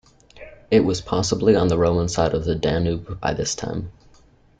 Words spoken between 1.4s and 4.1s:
on the Roman side of the Danube by this time.